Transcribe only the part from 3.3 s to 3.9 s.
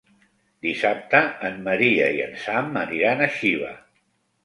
Xiva.